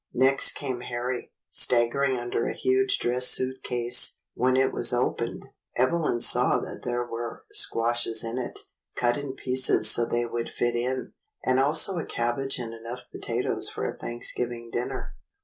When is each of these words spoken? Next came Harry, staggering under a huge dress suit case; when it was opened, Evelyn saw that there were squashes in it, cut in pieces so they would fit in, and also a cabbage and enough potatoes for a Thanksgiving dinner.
Next 0.15 0.53
came 0.53 0.81
Harry, 0.81 1.31
staggering 1.51 2.17
under 2.17 2.43
a 2.45 2.53
huge 2.55 2.97
dress 2.97 3.27
suit 3.27 3.61
case; 3.61 4.17
when 4.33 4.57
it 4.57 4.73
was 4.73 4.91
opened, 4.95 5.45
Evelyn 5.77 6.19
saw 6.19 6.57
that 6.57 6.81
there 6.83 7.05
were 7.05 7.45
squashes 7.51 8.23
in 8.23 8.39
it, 8.39 8.61
cut 8.95 9.15
in 9.15 9.35
pieces 9.35 9.91
so 9.91 10.07
they 10.07 10.25
would 10.25 10.49
fit 10.49 10.73
in, 10.75 11.13
and 11.45 11.59
also 11.59 11.99
a 11.99 12.05
cabbage 12.07 12.57
and 12.57 12.73
enough 12.73 13.01
potatoes 13.11 13.69
for 13.69 13.85
a 13.85 13.93
Thanksgiving 13.95 14.71
dinner. 14.71 15.13